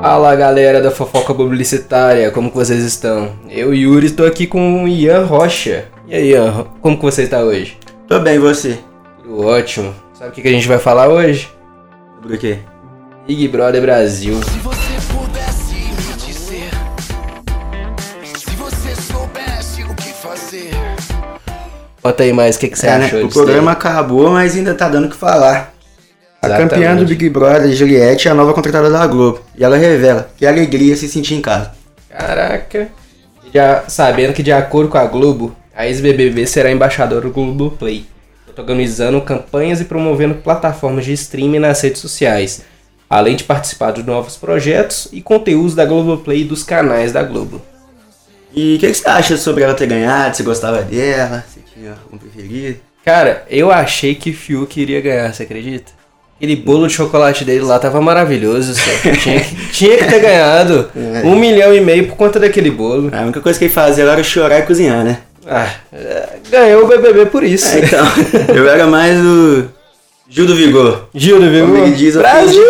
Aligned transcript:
Fala 0.00 0.34
galera 0.36 0.80
da 0.80 0.90
fofoca 0.90 1.34
publicitária, 1.34 2.30
como 2.30 2.50
que 2.50 2.56
vocês 2.56 2.82
estão? 2.84 3.32
Eu, 3.48 3.74
Yuri, 3.74 4.06
estou 4.06 4.26
aqui 4.26 4.46
com 4.46 4.84
o 4.84 4.88
Ian 4.88 5.24
Rocha. 5.24 5.86
E 6.06 6.14
aí, 6.14 6.30
Ian, 6.30 6.66
como 6.80 6.96
que 6.96 7.02
você 7.02 7.24
está 7.24 7.40
hoje? 7.40 7.76
Tô 8.06 8.18
bem, 8.20 8.36
e 8.36 8.38
você? 8.38 8.78
Tudo 9.22 9.44
ótimo. 9.46 9.94
Sabe 10.14 10.30
o 10.30 10.32
que 10.32 10.42
que 10.42 10.48
a 10.48 10.52
gente 10.52 10.68
vai 10.68 10.78
falar 10.78 11.08
hoje? 11.08 11.50
Sobre 12.14 12.36
o 12.36 12.38
quê? 12.38 12.58
Big 13.26 13.48
Brother 13.48 13.82
Brasil. 13.82 14.40
Se 14.42 14.58
você 14.60 15.12
pudesse 15.12 15.74
me 15.74 16.26
dizer, 16.26 16.70
se 18.36 18.50
você 18.56 18.94
soubesse 19.12 19.82
o 19.82 19.94
que 19.94 20.12
fazer. 20.12 20.70
Conta 22.00 22.22
aí 22.22 22.32
mais, 22.32 22.56
o 22.56 22.60
que, 22.60 22.68
que 22.68 22.78
você 22.78 22.86
É, 22.86 22.98
né? 22.98 23.06
achou 23.06 23.20
O 23.24 23.26
disso 23.26 23.38
programa 23.38 23.72
acabou, 23.72 24.30
mas 24.30 24.56
ainda 24.56 24.74
tá 24.74 24.88
dando 24.88 25.06
o 25.06 25.10
que 25.10 25.16
falar. 25.16 25.74
A 26.54 26.58
campeã 26.58 26.96
do 26.96 27.04
Big 27.04 27.28
Brother, 27.28 27.72
Juliette, 27.72 28.28
é 28.28 28.30
a 28.30 28.34
nova 28.34 28.52
contratada 28.52 28.90
da 28.90 29.06
Globo. 29.06 29.40
E 29.56 29.64
ela 29.64 29.76
revela 29.76 30.30
que 30.36 30.46
alegria 30.46 30.96
se 30.96 31.08
sentir 31.08 31.34
em 31.34 31.40
casa. 31.40 31.72
Caraca. 32.08 32.88
Já 33.52 33.84
sabendo 33.88 34.32
que 34.32 34.42
de 34.42 34.52
acordo 34.52 34.90
com 34.90 34.98
a 34.98 35.06
Globo, 35.06 35.54
a 35.74 35.86
ex-BBB 35.86 36.46
será 36.46 36.70
embaixadora 36.70 37.22
do 37.22 37.30
Globoplay, 37.30 38.04
protagonizando 38.44 39.20
campanhas 39.20 39.80
e 39.80 39.84
promovendo 39.84 40.34
plataformas 40.34 41.04
de 41.04 41.12
streaming 41.12 41.60
nas 41.60 41.80
redes 41.80 42.00
sociais, 42.00 42.62
além 43.08 43.36
de 43.36 43.44
participar 43.44 43.92
de 43.92 44.02
novos 44.02 44.36
projetos 44.36 45.08
e 45.12 45.22
conteúdos 45.22 45.74
da 45.74 45.84
Globoplay 45.86 46.42
e 46.42 46.44
dos 46.44 46.62
canais 46.62 47.12
da 47.12 47.22
Globo. 47.22 47.62
E 48.52 48.76
o 48.76 48.78
que, 48.78 48.88
que 48.88 48.94
você 48.94 49.08
acha 49.08 49.36
sobre 49.36 49.62
ela 49.62 49.74
ter 49.74 49.86
ganhado? 49.86 50.36
Você 50.36 50.42
gostava 50.42 50.82
dela? 50.82 51.44
Você 51.46 51.60
tinha 51.72 51.94
um 52.12 52.18
preferido? 52.18 52.80
Cara, 53.04 53.46
eu 53.48 53.70
achei 53.70 54.14
que 54.14 54.32
Fiuk 54.32 54.80
iria 54.80 55.00
ganhar, 55.00 55.32
você 55.32 55.44
acredita? 55.44 55.92
Aquele 56.38 56.54
bolo 56.56 56.86
de 56.86 56.92
chocolate 56.94 57.44
dele 57.44 57.62
lá 57.64 57.78
tava 57.80 58.00
maravilhoso, 58.00 58.72
só. 58.74 58.80
tinha, 59.20 59.40
que, 59.40 59.56
tinha 59.72 59.96
que 59.98 60.04
ter 60.04 60.20
ganhado 60.20 60.88
É. 60.96 61.26
um 61.26 61.36
milhão 61.36 61.74
e 61.74 61.80
meio 61.80 62.06
por 62.06 62.16
conta 62.16 62.38
daquele 62.38 62.70
bolo. 62.70 63.10
A 63.12 63.22
única 63.22 63.40
coisa 63.40 63.58
que 63.58 63.64
ele 63.64 63.72
fazia 63.74 64.04
era 64.04 64.22
chorar 64.22 64.60
e 64.60 64.62
cozinhar, 64.62 65.04
né? 65.04 65.18
Ah, 65.50 65.68
é, 65.92 66.28
ganhou 66.50 66.84
o 66.84 66.86
BBB 66.86 67.26
por 67.26 67.42
isso. 67.42 67.66
É, 67.76 67.80
então, 67.80 68.06
eu 68.54 68.68
era 68.68 68.86
mais 68.86 69.18
o 69.18 69.64
Gil 70.28 70.46
do 70.46 70.54
Vigor. 70.54 71.08
Gil 71.14 71.40
do 71.40 71.46
Como 71.46 71.72
Vigor. 71.74 71.86
ele 71.88 71.96
diz, 71.96 72.14
Brasil! 72.16 72.62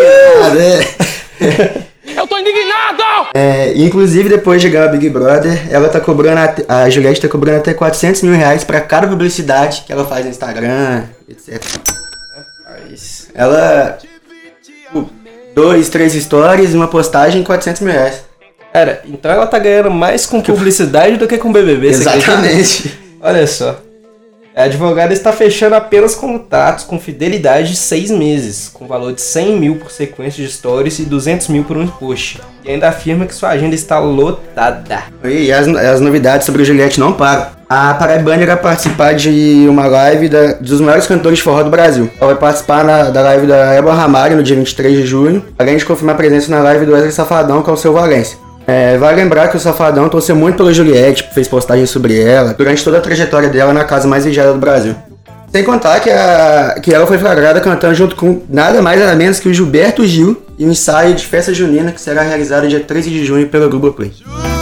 é. 1.40 1.88
Eu 2.16 2.26
tô 2.26 2.38
indignado! 2.38 3.28
É, 3.34 3.72
inclusive, 3.76 4.28
depois 4.30 4.62
de 4.62 4.70
ganhar 4.70 4.88
o 4.88 4.92
Big 4.92 5.10
Brother, 5.10 5.60
ela 5.70 5.88
tá 5.90 6.00
cobrando, 6.00 6.38
até- 6.40 6.64
a 6.68 6.88
Juliette 6.88 7.20
tá 7.20 7.28
cobrando 7.28 7.58
até 7.58 7.74
400 7.74 8.22
mil 8.22 8.32
reais 8.34 8.64
pra 8.64 8.80
cada 8.80 9.06
publicidade 9.06 9.82
que 9.86 9.92
ela 9.92 10.04
faz 10.06 10.24
no 10.24 10.30
Instagram, 10.30 11.02
etc. 11.28 11.60
Ela, 13.38 13.96
tipo, 14.60 15.08
dois, 15.54 15.88
três 15.88 16.12
stories, 16.12 16.74
uma 16.74 16.88
postagem, 16.88 17.44
400 17.44 17.82
mil 17.82 17.92
reais. 17.92 18.24
Cara, 18.72 19.00
então 19.06 19.30
ela 19.30 19.46
tá 19.46 19.60
ganhando 19.60 19.92
mais 19.92 20.26
com 20.26 20.40
publicidade 20.40 21.16
do 21.16 21.28
que 21.28 21.38
com 21.38 21.52
BBB? 21.52 21.86
Exatamente. 21.86 22.98
Olha 23.20 23.46
só. 23.46 23.80
A 24.56 24.64
advogada 24.64 25.12
está 25.12 25.32
fechando 25.32 25.76
apenas 25.76 26.16
contratos 26.16 26.82
com 26.82 26.98
fidelidade 26.98 27.70
de 27.70 27.76
seis 27.76 28.10
meses, 28.10 28.68
com 28.68 28.88
valor 28.88 29.12
de 29.12 29.20
100 29.20 29.56
mil 29.56 29.76
por 29.76 29.92
sequência 29.92 30.44
de 30.44 30.50
stories 30.50 30.98
e 30.98 31.04
200 31.04 31.46
mil 31.46 31.62
por 31.62 31.76
um 31.76 31.86
post. 31.86 32.40
E 32.64 32.72
ainda 32.72 32.88
afirma 32.88 33.24
que 33.24 33.34
sua 33.36 33.50
agenda 33.50 33.76
está 33.76 34.00
lotada. 34.00 35.04
E 35.22 35.52
as, 35.52 35.68
as 35.68 36.00
novidades 36.00 36.44
sobre 36.44 36.62
a 36.62 36.64
Juliette 36.64 36.98
não 36.98 37.12
param. 37.12 37.57
A 37.68 37.92
Paraibana 37.94 38.42
irá 38.42 38.56
participar 38.56 39.14
de 39.14 39.66
uma 39.68 39.86
live 39.86 40.28
da- 40.28 40.54
dos 40.54 40.80
maiores 40.80 41.06
cantores 41.06 41.38
de 41.38 41.44
forró 41.44 41.62
do 41.62 41.70
Brasil. 41.70 42.08
Ela 42.18 42.30
vai 42.32 42.40
participar 42.40 42.82
na- 42.82 43.10
da 43.10 43.20
live 43.20 43.46
da 43.46 43.74
Eba 43.74 43.92
Ramalho 43.92 44.36
no 44.36 44.42
dia 44.42 44.56
23 44.56 44.96
de 44.96 45.06
junho, 45.06 45.44
além 45.58 45.76
de 45.76 45.84
confirmar 45.84 46.14
a 46.14 46.18
presença 46.18 46.50
na 46.50 46.60
live 46.62 46.86
do 46.86 46.92
Wesley 46.92 47.12
Safadão, 47.12 47.62
que 47.62 47.68
é 47.68 47.72
o 47.72 47.76
seu 47.76 47.92
Valência. 47.92 48.38
É, 48.66 48.96
vale 48.96 49.16
lembrar 49.16 49.48
que 49.48 49.56
o 49.56 49.60
Safadão 49.60 50.08
torceu 50.08 50.34
muito 50.34 50.56
pela 50.56 50.72
Juliette, 50.72 51.28
fez 51.34 51.46
postagens 51.46 51.90
sobre 51.90 52.18
ela, 52.22 52.54
durante 52.54 52.82
toda 52.82 52.98
a 52.98 53.00
trajetória 53.02 53.48
dela 53.50 53.72
na 53.72 53.84
casa 53.84 54.08
mais 54.08 54.24
vigiada 54.24 54.52
do 54.52 54.58
Brasil. 54.58 54.94
Sem 55.52 55.62
contar 55.64 56.00
que, 56.00 56.10
a- 56.10 56.76
que 56.82 56.92
ela 56.94 57.06
foi 57.06 57.18
flagrada 57.18 57.60
cantando 57.60 57.94
junto 57.94 58.16
com 58.16 58.42
nada 58.48 58.80
mais 58.82 58.98
nada 59.00 59.14
menos 59.14 59.40
que 59.40 59.48
o 59.48 59.52
Gilberto 59.54 60.06
Gil 60.06 60.42
e 60.58 60.64
um 60.66 60.70
ensaio 60.70 61.14
de 61.14 61.24
festa 61.26 61.52
junina 61.54 61.92
que 61.92 62.00
será 62.00 62.22
realizado 62.22 62.66
dia 62.68 62.80
13 62.80 63.08
de 63.10 63.24
junho 63.24 63.46
pelo 63.48 63.68
Globoplay. 63.70 64.10
Juliette, 64.10 64.57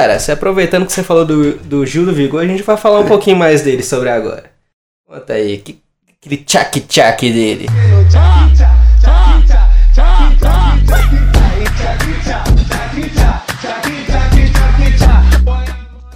Cara, 0.00 0.18
se 0.18 0.32
aproveitando 0.32 0.86
que 0.86 0.94
você 0.94 1.02
falou 1.02 1.26
do, 1.26 1.52
do 1.56 1.84
Gil 1.84 2.06
do 2.06 2.14
Vigor, 2.14 2.42
a 2.42 2.46
gente 2.46 2.62
vai 2.62 2.74
falar 2.74 3.00
um 3.00 3.04
pouquinho 3.04 3.36
mais 3.36 3.60
dele 3.60 3.82
sobre 3.82 4.08
agora. 4.08 4.44
Conta 5.06 5.34
aí, 5.34 5.58
que, 5.58 5.78
aquele 6.16 6.38
tchac-tchac 6.38 7.30
dele. 7.30 7.66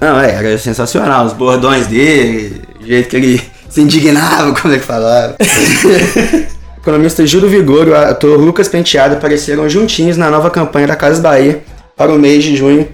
Não, 0.01 0.19
é, 0.19 0.31
era 0.31 0.57
sensacional. 0.57 1.27
Os 1.27 1.35
bordões 1.35 1.87
dele, 1.87 2.63
o 2.81 2.87
jeito 2.87 3.11
que 3.11 3.17
ele 3.17 3.43
se 3.69 3.83
indignava 3.83 4.59
quando 4.59 4.73
ele 4.73 4.83
falava. 4.83 5.37
o 5.39 6.81
economista 6.81 7.27
Júlio 7.27 7.51
Vigor 7.51 7.89
e 7.89 7.91
o 7.91 7.97
ator 7.97 8.41
Lucas 8.41 8.67
Penteado 8.67 9.17
apareceram 9.17 9.69
juntinhos 9.69 10.17
na 10.17 10.31
nova 10.31 10.51
campanha 10.51 10.87
da 10.87 10.97
Casas 10.97 11.21
Bahia 11.21 11.63
para 11.95 12.11
o 12.11 12.19
mês 12.19 12.43
de 12.43 12.57
junho 12.57 12.89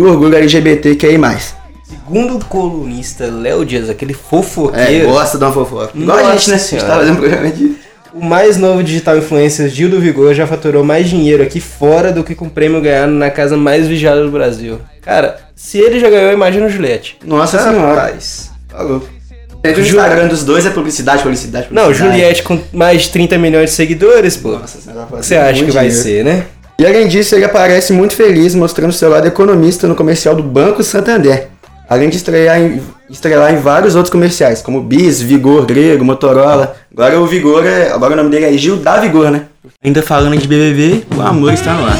do 0.00 0.08
orgulho 0.10 0.36
LGBTQI+. 0.36 1.18
Segundo 1.84 2.36
o 2.36 2.44
colunista 2.44 3.26
Léo 3.26 3.64
Dias, 3.64 3.90
aquele 3.90 4.12
É, 4.12 4.16
fofoqueiro, 4.16 5.08
gosta 5.08 5.38
de 5.38 5.44
uma 5.44 5.52
fofoca. 5.52 5.90
Igual 5.94 6.18
a 6.18 6.22
Nossa 6.22 6.36
gente, 6.38 6.50
né? 6.50 6.54
A 6.56 6.58
gente 6.58 6.80
tava 6.80 7.00
fazendo 7.00 7.16
programa 7.18 7.50
de... 7.50 7.72
o 8.14 8.24
mais 8.24 8.56
novo 8.56 8.82
digital 8.82 9.16
influencer 9.18 9.68
Gil 9.68 9.88
do 9.90 10.00
Vigor 10.00 10.34
já 10.34 10.46
faturou 10.46 10.82
mais 10.84 11.08
dinheiro 11.08 11.42
aqui 11.42 11.60
fora 11.60 12.12
do 12.12 12.24
que 12.24 12.34
com 12.34 12.46
o 12.46 12.50
prêmio 12.50 12.80
ganhado 12.80 13.12
na 13.12 13.30
casa 13.30 13.56
mais 13.56 13.86
vigiada 13.86 14.22
do 14.24 14.30
Brasil. 14.30 14.80
Cara, 15.02 15.38
se 15.54 15.78
ele 15.78 16.00
já 16.00 16.08
ganhou, 16.08 16.32
imagina 16.32 16.66
o 16.66 16.70
Juliette. 16.70 17.18
Nossa 17.24 17.58
senhora. 17.58 18.00
Rapaz. 18.02 18.50
Tá 18.68 18.82
louco. 18.82 19.08
O 19.62 19.80
Instagram 19.80 20.28
dos 20.28 20.42
dois 20.42 20.64
é 20.64 20.70
publicidade, 20.70 21.22
publicidade, 21.22 21.66
Não, 21.70 21.82
publicidade. 21.84 22.12
Juliette 22.16 22.42
com 22.42 22.58
mais 22.72 23.02
de 23.02 23.10
30 23.10 23.36
milhões 23.36 23.70
de 23.70 23.76
seguidores, 23.76 24.36
pô. 24.36 24.52
Nossa 24.52 24.78
O 24.78 25.16
que 25.18 25.26
você 25.26 25.36
acha 25.36 25.64
que 25.64 25.70
vai 25.70 25.90
ser, 25.90 26.24
né? 26.24 26.46
E 26.80 26.86
além 26.86 27.06
disso, 27.06 27.34
ele 27.34 27.44
aparece 27.44 27.92
muito 27.92 28.16
feliz 28.16 28.54
mostrando 28.54 28.90
seu 28.90 29.10
lado 29.10 29.28
economista 29.28 29.86
no 29.86 29.94
comercial 29.94 30.34
do 30.34 30.42
Banco 30.42 30.82
Santander. 30.82 31.48
Além 31.86 32.08
de 32.08 32.16
estrear 32.16 32.58
em, 32.58 32.80
estrelar 33.10 33.52
em 33.52 33.58
vários 33.58 33.94
outros 33.94 34.10
comerciais, 34.10 34.62
como 34.62 34.80
Bis, 34.80 35.20
Vigor, 35.20 35.66
Grego, 35.66 36.02
Motorola. 36.02 36.74
Agora 36.90 37.20
o 37.20 37.26
Vigor 37.26 37.66
é. 37.66 37.90
Agora 37.90 38.14
o 38.14 38.16
nome 38.16 38.30
dele 38.30 38.46
é 38.46 38.52
Gil 38.56 38.76
da 38.76 38.98
Vigor, 38.98 39.30
né? 39.30 39.44
Ainda 39.84 40.02
falando 40.02 40.38
de 40.38 40.48
BBB, 40.48 41.04
o 41.14 41.20
amor 41.20 41.52
está 41.52 41.74
no 41.74 41.84
ar. 41.84 41.98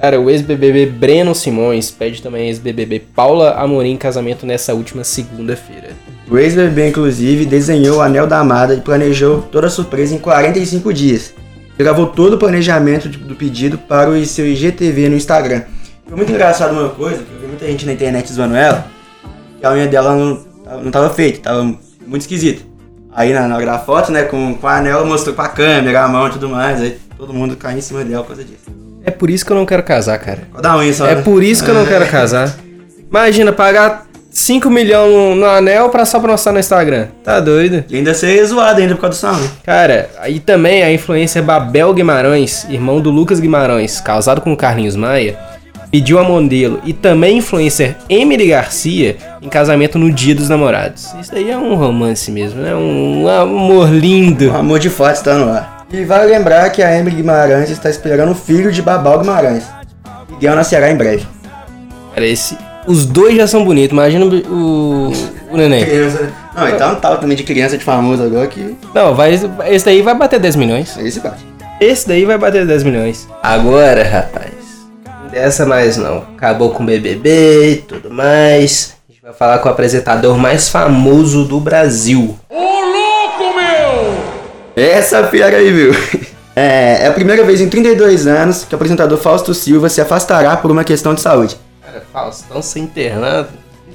Cara, 0.00 0.18
o 0.18 0.30
ex-BBB 0.30 0.86
Breno 0.86 1.34
Simões 1.34 1.90
pede 1.90 2.22
também 2.22 2.44
a 2.44 2.46
ex-BBB 2.46 3.00
Paula 3.14 3.56
Amorim 3.58 3.90
em 3.90 3.96
casamento 3.98 4.46
nessa 4.46 4.72
última 4.72 5.04
segunda-feira. 5.04 5.81
O 6.30 6.38
ex-BBB, 6.38 6.88
inclusive, 6.88 7.44
desenhou 7.44 7.98
o 7.98 8.00
Anel 8.00 8.26
da 8.26 8.38
Amada 8.38 8.74
e 8.74 8.80
planejou 8.80 9.42
toda 9.42 9.66
a 9.66 9.70
surpresa 9.70 10.14
em 10.14 10.18
45 10.18 10.92
dias. 10.92 11.34
Gravou 11.76 12.06
todo 12.06 12.34
o 12.34 12.38
planejamento 12.38 13.08
do 13.08 13.34
pedido 13.34 13.76
para 13.76 14.08
o 14.10 14.24
seu 14.24 14.46
IGTV 14.46 15.08
no 15.08 15.16
Instagram. 15.16 15.62
Foi 16.06 16.16
muito 16.16 16.30
engraçado 16.30 16.72
uma 16.72 16.88
coisa, 16.90 17.18
que 17.22 17.32
eu 17.34 17.40
vi 17.40 17.46
muita 17.46 17.66
gente 17.66 17.84
na 17.86 17.92
internet 17.92 18.32
zoando 18.32 18.54
ela, 18.54 18.86
que 19.58 19.66
a 19.66 19.72
unha 19.72 19.86
dela 19.88 20.14
não, 20.14 20.44
não 20.84 20.90
tava 20.90 21.10
feita, 21.10 21.40
tava 21.40 21.64
muito 22.06 22.20
esquisita. 22.22 22.62
Aí 23.14 23.32
na, 23.32 23.46
na 23.48 23.56
hora 23.56 23.66
da 23.66 23.78
foto, 23.78 24.10
né, 24.12 24.22
com, 24.22 24.54
com 24.54 24.66
a 24.66 24.76
anel, 24.76 25.04
mostrou 25.04 25.34
com 25.34 25.42
a 25.42 25.48
câmera, 25.48 26.02
a 26.04 26.08
mão 26.08 26.28
e 26.28 26.30
tudo 26.30 26.48
mais, 26.48 26.80
aí 26.80 26.98
todo 27.16 27.32
mundo 27.34 27.56
caiu 27.56 27.78
em 27.78 27.82
cima 27.82 28.04
dela 28.04 28.22
por 28.22 28.28
causa 28.28 28.44
disso. 28.44 28.64
É 29.04 29.10
por 29.10 29.28
isso 29.28 29.44
que 29.44 29.52
eu 29.52 29.56
não 29.56 29.66
quero 29.66 29.82
casar, 29.82 30.18
cara. 30.18 30.42
Qual 30.50 30.62
da 30.62 30.76
unha 30.78 30.92
só, 30.92 31.06
É 31.06 31.16
né? 31.16 31.22
por 31.22 31.42
isso 31.42 31.64
que 31.64 31.70
eu 31.70 31.74
não 31.74 31.84
quero 31.84 32.06
casar. 32.10 32.54
Imagina 33.10 33.52
pagar 33.52 34.06
5 34.32 34.70
milhões 34.70 35.36
no, 35.36 35.44
anel 35.44 35.90
pra 35.90 36.06
só 36.06 36.18
pra 36.18 36.32
mostrar 36.32 36.52
no 36.52 36.58
Instagram. 36.58 37.08
Tá 37.22 37.38
doido? 37.38 37.84
E 37.88 37.96
ainda 37.96 38.14
ser 38.14 38.44
zoado 38.46 38.80
ainda 38.80 38.94
por 38.94 39.02
causa 39.02 39.28
do 39.28 39.36
som. 39.36 39.48
Cara, 39.62 40.08
aí 40.18 40.40
também 40.40 40.82
a 40.82 40.92
influencer 40.92 41.42
Babel 41.42 41.92
Guimarães, 41.92 42.66
irmão 42.70 43.00
do 43.00 43.10
Lucas 43.10 43.38
Guimarães, 43.38 44.00
casado 44.00 44.40
com 44.40 44.52
o 44.52 44.56
Carlinhos 44.56 44.96
Maia, 44.96 45.38
pediu 45.90 46.18
a 46.18 46.24
modelo 46.24 46.80
e 46.84 46.94
também 46.94 47.36
influencer 47.36 47.94
Emily 48.08 48.48
Garcia 48.48 49.16
em 49.42 49.48
casamento 49.50 49.98
no 49.98 50.10
Dia 50.10 50.34
dos 50.34 50.48
Namorados. 50.48 51.12
Isso 51.20 51.34
aí 51.34 51.50
é 51.50 51.56
um 51.56 51.74
romance 51.74 52.30
mesmo, 52.30 52.62
né? 52.62 52.74
Um 52.74 53.28
amor 53.28 53.90
lindo. 53.90 54.50
O 54.50 54.56
amor 54.56 54.78
de 54.78 54.88
fato 54.88 55.16
está 55.16 55.34
no 55.34 55.52
ar. 55.52 55.86
E 55.92 56.04
vale 56.04 56.32
lembrar 56.32 56.70
que 56.70 56.82
a 56.82 56.98
Emily 56.98 57.16
Guimarães 57.16 57.68
está 57.68 57.90
esperando 57.90 58.32
o 58.32 58.34
filho 58.34 58.72
de 58.72 58.80
Babal 58.80 59.18
Guimarães. 59.18 59.64
Miguel 60.30 60.56
nascerá 60.56 60.90
em 60.90 60.96
breve. 60.96 61.26
Cara, 62.14 62.26
esse, 62.26 62.56
os 62.86 63.06
dois 63.06 63.36
já 63.36 63.46
são 63.46 63.64
bonitos, 63.64 63.92
imagina 63.92 64.24
o, 64.24 65.12
o 65.50 65.56
neném. 65.56 65.84
Criança. 65.84 66.32
Não, 66.54 66.68
então 66.68 66.94
tal 66.96 67.18
também 67.18 67.36
de 67.36 67.44
criança 67.44 67.78
de 67.78 67.84
famoso 67.84 68.22
agora 68.22 68.46
que. 68.46 68.76
Não, 68.94 69.14
vai, 69.14 69.38
esse 69.66 69.84
daí 69.84 70.02
vai 70.02 70.14
bater 70.14 70.40
10 70.40 70.56
milhões. 70.56 70.96
Esse 70.98 71.20
bate. 71.20 71.46
Esse 71.80 72.06
daí 72.06 72.24
vai 72.24 72.38
bater 72.38 72.66
10 72.66 72.82
milhões. 72.84 73.28
Agora, 73.42 74.02
rapaz, 74.02 74.52
dessa 75.30 75.64
mais 75.66 75.96
não. 75.96 76.24
Acabou 76.36 76.70
com 76.70 76.82
o 76.82 76.86
BBB 76.86 77.72
e 77.72 77.76
tudo 77.76 78.10
mais. 78.10 78.94
A 79.08 79.12
gente 79.12 79.22
vai 79.22 79.32
falar 79.32 79.58
com 79.58 79.68
o 79.68 79.72
apresentador 79.72 80.36
mais 80.36 80.68
famoso 80.68 81.44
do 81.44 81.58
Brasil. 81.60 82.36
Essa 84.74 85.24
fera 85.24 85.56
aí, 85.56 85.70
viu? 85.70 85.92
É, 86.54 87.04
é 87.04 87.06
a 87.06 87.12
primeira 87.12 87.42
vez 87.44 87.62
em 87.62 87.68
32 87.70 88.26
anos 88.26 88.66
que 88.66 88.74
o 88.74 88.76
apresentador 88.76 89.16
Fausto 89.16 89.54
Silva 89.54 89.88
se 89.88 90.02
afastará 90.02 90.54
por 90.54 90.70
uma 90.70 90.84
questão 90.84 91.14
de 91.14 91.22
saúde. 91.22 91.56
Faustão 92.12 92.60
ser 92.62 92.80
internado. 92.80 93.48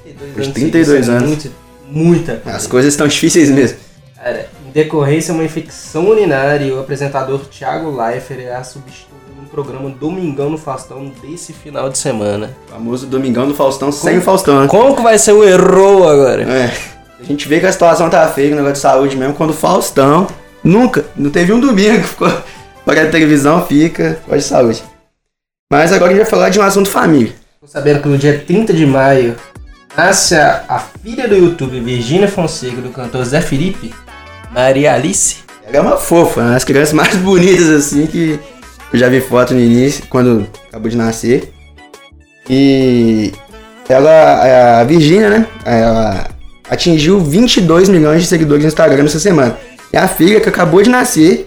32 0.03 0.47
Os 0.47 0.53
32 0.53 0.87
seguidos 0.87 1.09
é 1.09 1.11
anos. 1.11 1.27
muito- 1.29 1.51
muita 1.89 2.35
coisa. 2.37 2.57
As 2.57 2.67
coisas 2.67 2.93
estão 2.93 3.07
difíceis 3.07 3.49
mesmo. 3.49 3.77
Cara, 4.15 4.49
em 4.67 4.71
decorrência 4.71 5.33
de 5.33 5.39
uma 5.39 5.45
infecção 5.45 6.07
urinária, 6.09 6.73
o 6.73 6.79
apresentador 6.79 7.39
Thiago 7.45 7.89
Leifert 7.95 8.39
irá 8.41 8.63
substituir 8.63 9.07
no 9.39 9.47
programa 9.47 9.89
Domingão 9.89 10.49
no 10.49 10.57
Faustão 10.57 11.11
desse 11.21 11.53
final 11.53 11.89
de 11.89 11.97
semana. 11.97 12.55
O 12.67 12.71
famoso 12.73 13.05
Domingão 13.05 13.47
do 13.47 13.53
Faustão 13.53 13.91
sem 13.91 14.17
o 14.17 14.21
Faustão, 14.21 14.61
né? 14.61 14.67
Como 14.67 14.95
que 14.95 15.01
vai 15.01 15.17
ser 15.19 15.33
o 15.33 15.43
erro 15.43 16.07
agora? 16.07 16.43
É. 16.43 16.73
A 17.19 17.23
gente 17.23 17.47
vê 17.47 17.59
que 17.59 17.65
a 17.65 17.71
situação 17.71 18.09
tá 18.09 18.27
feia, 18.27 18.51
o 18.53 18.55
negócio 18.55 18.73
de 18.73 18.79
saúde 18.79 19.15
mesmo, 19.15 19.33
quando 19.35 19.51
o 19.51 19.53
Faustão 19.53 20.27
nunca, 20.63 21.05
não 21.15 21.29
teve 21.29 21.53
um 21.53 21.59
domingo 21.59 22.01
que 22.01 22.07
ficou 22.07 22.31
para 22.85 23.03
a 23.03 23.09
televisão, 23.09 23.65
fica 23.65 24.19
com 24.25 24.35
de 24.35 24.43
saúde. 24.43 24.83
Mas 25.71 25.91
agora 25.93 26.11
a 26.11 26.13
gente 26.15 26.23
vai 26.23 26.29
falar 26.29 26.49
de 26.49 26.59
um 26.59 26.63
assunto 26.63 26.89
família. 26.89 27.33
Sabendo 27.67 28.01
que 28.01 28.07
no 28.07 28.17
dia 28.17 28.41
30 28.47 28.71
de 28.71 28.85
maio 28.85 29.35
nasce 29.95 30.35
a, 30.35 30.63
a 30.69 30.79
filha 30.79 31.27
do 31.27 31.35
YouTube 31.35 31.81
Virgínia 31.81 32.27
Fonseca 32.29 32.81
do 32.81 32.89
cantor 32.91 33.25
Zé 33.25 33.41
Felipe, 33.41 33.93
Maria 34.51 34.93
Alice. 34.93 35.39
Ela 35.65 35.77
é 35.77 35.81
uma 35.81 35.97
fofa, 35.97 36.39
uma 36.39 36.51
das 36.51 36.63
crianças 36.63 36.93
mais 36.93 37.13
bonitas 37.19 37.69
assim 37.69 38.07
que 38.07 38.39
eu 38.93 38.97
já 38.97 39.09
vi 39.09 39.19
foto 39.19 39.53
no 39.53 39.59
início, 39.59 40.05
quando 40.09 40.47
acabou 40.69 40.89
de 40.89 40.95
nascer. 40.95 41.51
E 42.49 43.33
ela, 43.89 44.79
a 44.79 44.83
Virgínia, 44.85 45.29
né? 45.29 45.47
Ela 45.65 46.29
atingiu 46.69 47.19
22 47.19 47.89
milhões 47.89 48.21
de 48.21 48.29
seguidores 48.29 48.63
no 48.63 48.69
Instagram 48.69 49.03
essa 49.03 49.19
semana. 49.19 49.57
E 49.91 49.97
a 49.97 50.07
filha 50.07 50.39
que 50.39 50.47
acabou 50.47 50.81
de 50.81 50.89
nascer 50.89 51.46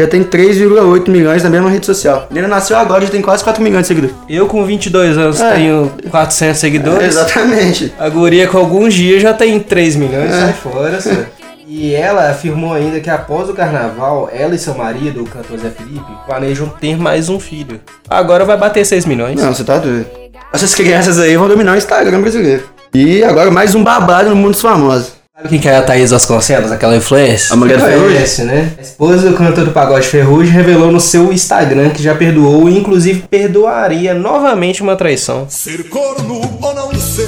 já 0.00 0.08
tem 0.08 0.22
3,8 0.24 1.08
milhões 1.08 1.42
na 1.42 1.50
mesma 1.50 1.70
rede 1.70 1.86
social. 1.86 2.26
Ele 2.34 2.46
nasceu 2.46 2.76
agora 2.76 3.04
já 3.04 3.10
tem 3.10 3.22
quase 3.22 3.42
4 3.44 3.62
milhões 3.62 3.82
de 3.82 3.88
seguidores. 3.88 4.16
Eu 4.28 4.46
com 4.46 4.64
22 4.64 5.16
anos 5.18 5.40
É. 5.40 5.52
tenho 5.54 5.92
400 6.10 6.58
seguidores. 6.60 7.08
Exatamente. 7.08 7.92
A 7.98 8.08
guria 8.08 8.46
com 8.48 8.58
alguns 8.58 8.94
dias 8.94 9.22
já 9.22 9.32
tem 9.32 9.58
3 9.60 9.96
milhões, 9.96 10.30
sai 10.30 10.52
fora, 10.52 11.00
senhor. 11.00 11.26
E 11.72 11.94
ela 11.94 12.28
afirmou 12.28 12.74
ainda 12.74 12.98
que 12.98 13.08
após 13.08 13.48
o 13.48 13.54
carnaval, 13.54 14.28
ela 14.32 14.56
e 14.56 14.58
seu 14.58 14.74
marido, 14.74 15.22
o 15.22 15.24
cantor 15.24 15.56
Zé 15.56 15.70
Felipe, 15.70 16.04
planejam 16.26 16.66
ter 16.80 16.96
mais 16.98 17.28
um 17.28 17.38
filho. 17.38 17.80
Agora 18.08 18.44
vai 18.44 18.56
bater 18.56 18.84
6 18.84 19.04
milhões. 19.06 19.40
Não, 19.40 19.54
você 19.54 19.62
tá 19.62 19.78
doido. 19.78 20.04
Essas 20.52 20.74
crianças 20.74 21.20
aí 21.20 21.36
vão 21.36 21.46
dominar 21.46 21.74
o 21.74 21.76
Instagram 21.78 22.22
brasileiro. 22.22 22.64
E 22.92 23.22
agora 23.22 23.52
mais 23.52 23.72
um 23.76 23.84
babado 23.84 24.30
no 24.30 24.34
mundo 24.34 24.50
dos 24.50 24.60
famosos. 24.60 25.12
Sabe 25.40 25.48
quem 25.48 25.58
que 25.58 25.68
é 25.68 25.76
a 25.76 25.80
Thaís 25.82 26.10
Vasconcelos, 26.10 26.70
aquela 26.70 26.94
influencer? 26.94 27.50
A 27.50 27.56
mulher 27.56 27.78
do 27.78 27.84
Ferrugem? 27.84 28.44
né? 28.44 28.72
A 28.78 28.82
esposa 28.82 29.30
do 29.30 29.34
cantor 29.34 29.64
do 29.64 29.70
pagode 29.70 30.06
Ferrugem 30.06 30.52
revelou 30.52 30.92
no 30.92 31.00
seu 31.00 31.32
Instagram 31.32 31.88
que 31.90 32.02
já 32.02 32.14
perdoou 32.14 32.68
e 32.68 32.76
inclusive 32.76 33.24
perdoaria 33.30 34.12
novamente 34.12 34.82
uma 34.82 34.96
traição. 34.96 35.46
Ser 35.48 35.84
corno 35.88 36.42
ou 36.60 36.74
não 36.74 36.92
ser. 36.94 37.26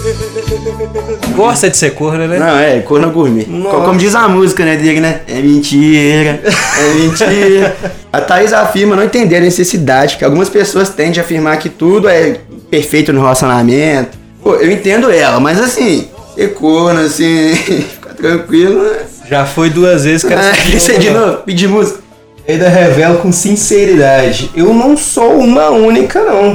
Gosta 1.34 1.70
de 1.70 1.76
ser 1.78 1.94
corno, 1.94 2.26
né? 2.28 2.38
Não, 2.38 2.58
é, 2.58 2.80
corno 2.80 3.10
gourmet. 3.10 3.46
Nossa. 3.48 3.76
Co- 3.78 3.82
Como 3.84 3.98
diz 3.98 4.14
a 4.14 4.28
música, 4.28 4.62
né, 4.62 4.76
dele, 4.76 5.00
né? 5.00 5.20
É 5.26 5.40
mentira, 5.40 6.42
é 6.78 6.94
mentira. 6.94 7.76
a 8.12 8.20
Thaís 8.20 8.52
afirma 8.52 8.94
não 8.94 9.04
entender 9.04 9.36
a 9.36 9.40
necessidade 9.40 10.18
que 10.18 10.24
algumas 10.24 10.50
pessoas 10.50 10.90
têm 10.90 11.10
de 11.12 11.18
afirmar 11.20 11.56
que 11.56 11.70
tudo 11.70 12.10
é 12.10 12.36
perfeito 12.70 13.10
no 13.10 13.20
relacionamento. 13.22 14.18
Pô, 14.42 14.56
eu 14.56 14.70
entendo 14.70 15.10
ela, 15.10 15.38
mas 15.40 15.58
assim, 15.60 16.08
ser 16.34 16.48
corno, 16.54 17.00
assim, 17.00 17.54
tranquilo, 18.22 18.82
né? 18.82 19.00
Já 19.28 19.44
foi 19.44 19.68
duas 19.70 20.04
vezes 20.04 20.24
que 20.24 20.76
isso 20.76 20.92
é 20.92 20.96
de 20.98 21.10
novo, 21.10 21.38
pedir 21.38 21.68
música. 21.68 22.00
Ainda 22.48 22.68
revela 22.68 23.18
com 23.18 23.30
sinceridade: 23.32 24.50
eu 24.56 24.72
não 24.72 24.96
sou 24.96 25.38
uma 25.38 25.70
única, 25.70 26.22
não. 26.22 26.54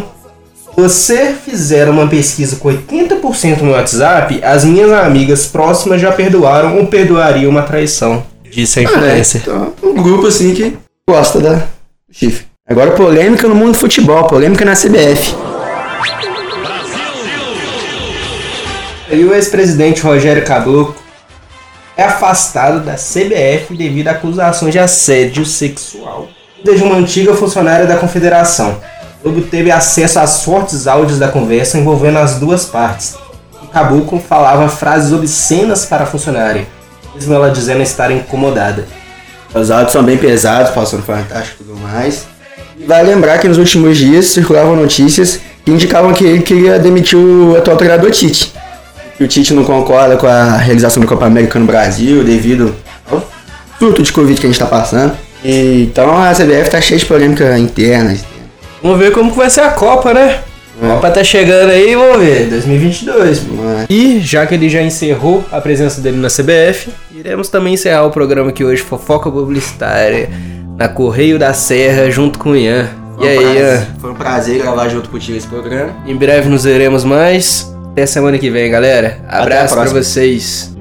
Se 0.56 0.82
você 0.82 1.34
fizer 1.46 1.90
uma 1.90 2.08
pesquisa 2.08 2.56
com 2.58 2.70
80% 2.70 3.62
no 3.62 3.72
WhatsApp, 3.72 4.40
as 4.44 4.64
minhas 4.64 4.92
amigas 4.92 5.48
próximas 5.48 6.00
já 6.00 6.12
perdoaram 6.12 6.78
ou 6.78 6.86
perdoariam 6.88 7.50
uma 7.50 7.64
traição. 7.64 8.24
Disse 8.50 8.80
a 8.80 8.84
É, 8.84 8.86
influencer. 8.86 9.42
então, 9.42 9.74
um 9.84 9.94
grupo 10.02 10.28
assim 10.28 10.54
que 10.54 10.78
gosta 11.10 11.40
da 11.40 11.64
chifre. 12.12 12.46
Agora 12.70 12.92
polêmica 12.92 13.48
no 13.48 13.56
mundo 13.56 13.72
do 13.72 13.78
futebol, 13.78 14.26
polêmica 14.26 14.64
na 14.66 14.74
CBF. 14.74 15.34
E 19.10 19.24
o 19.24 19.34
ex-presidente 19.34 20.02
Rogério 20.02 20.44
Caboclo 20.46 20.94
é 21.98 22.04
afastado 22.04 22.82
da 22.82 22.94
CBF 22.94 23.76
devido 23.76 24.08
a 24.08 24.12
acusações 24.12 24.72
de 24.72 24.80
assédio 24.80 25.44
sexual 25.46 26.30
de 26.64 26.84
uma 26.84 26.96
antiga 26.96 27.34
funcionária 27.34 27.86
da 27.86 27.98
confederação. 27.98 28.78
O 29.24 29.42
teve 29.42 29.72
acesso 29.72 30.20
aos 30.20 30.44
fortes 30.44 30.88
áudios 30.88 31.20
da 31.20 31.28
conversa 31.28 31.78
envolvendo 31.78 32.20
as 32.20 32.36
duas 32.36 32.66
partes. 32.66 33.16
E 33.64 33.68
Caboclo 33.68 34.20
falava 34.20 34.70
frases 34.70 35.12
obscenas 35.12 35.86
para 35.86 36.04
a 36.04 36.08
funcionária, 36.08 36.68
mesmo 37.16 37.34
ela 37.34 37.50
dizendo 37.50 37.82
estar 37.82 38.12
incomodada. 38.12 38.88
Os 39.54 39.72
áudios 39.72 39.92
são 39.92 40.04
bem 40.04 40.18
pesados, 40.18 40.72
passando 40.72 41.04
fantástico 41.04 41.64
e 41.64 41.66
tudo 41.66 41.80
mais. 41.80 42.26
E 42.78 42.86
vai 42.86 43.04
lembrar 43.04 43.40
que 43.40 43.48
nos 43.48 43.58
últimos 43.58 43.98
dias 43.98 44.28
circulavam 44.28 44.76
notícias 44.76 45.40
que 45.66 45.72
indicavam 45.72 46.14
que 46.14 46.24
ele 46.24 46.44
queria 46.44 46.80
demitir 46.80 47.18
o 47.18 47.58
atual 47.58 47.76
treinador 47.76 48.12
Tite. 48.12 48.54
Que 49.18 49.24
o 49.24 49.28
Tite 49.28 49.54
não 49.54 49.64
concorda 49.64 50.16
com 50.18 50.28
a 50.28 50.58
realização 50.58 51.02
da 51.02 51.08
Copa 51.10 51.26
América 51.26 51.58
no 51.58 51.66
Brasil 51.66 52.24
devido 52.24 52.76
ao 53.12 53.24
surto 53.80 54.04
de 54.04 54.12
Covid 54.14 54.40
que 54.40 54.46
a 54.46 54.50
gente 54.50 54.56
está 54.62 54.68
passando. 54.68 55.14
E, 55.44 55.84
então 55.92 56.16
a 56.22 56.32
CBF 56.34 56.70
tá 56.70 56.80
cheia 56.82 57.00
de 57.00 57.06
polêmica 57.06 57.58
interna. 57.58 58.16
Vamos 58.82 59.00
ver 59.00 59.12
como 59.12 59.32
que 59.32 59.38
vai 59.38 59.50
ser 59.50 59.62
a 59.62 59.70
Copa, 59.70 60.14
né? 60.14 60.40
A 60.84 60.88
Copa 60.96 61.10
tá 61.10 61.24
chegando 61.24 61.72
aí, 61.72 61.96
vamos 61.96 62.20
ver, 62.20 62.46
2022. 62.50 63.42
Mas- 63.50 63.88
E 63.90 64.20
já 64.20 64.46
que 64.46 64.54
ele 64.54 64.70
já 64.70 64.82
encerrou 64.84 65.44
a 65.52 65.60
presença 65.60 66.00
dele 66.00 66.18
na 66.18 66.30
CBF, 66.30 66.90
iremos 67.16 67.50
também 67.50 67.74
encerrar 67.74 68.04
o 68.06 68.12
programa 68.12 68.50
aqui 68.52 68.64
hoje, 68.64 68.84
Fofoca 68.84 69.32
Publicitária, 69.32 70.30
na 70.78 70.88
Correio 70.88 71.40
da 71.40 71.52
Serra, 71.54 72.12
junto 72.12 72.38
com 72.38 72.52
o 72.52 72.56
Ian. 72.56 72.88
E 73.20 73.28
aí, 73.28 73.58
Ian? 73.58 73.88
Foi 74.00 74.12
um 74.12 74.16
prazer 74.16 74.62
gravar 74.62 74.88
junto 74.90 75.10
contigo 75.10 75.36
esse 75.36 75.48
programa. 75.48 75.90
Em 76.06 76.16
breve 76.16 76.48
nos 76.48 76.66
veremos 76.66 77.04
mais. 77.04 77.76
Até 77.98 78.06
semana 78.06 78.38
que 78.38 78.52
vem, 78.52 78.70
galera. 78.70 79.18
Abraço 79.28 79.74
pra 79.74 79.82
próxima. 79.82 80.04
vocês. 80.04 80.77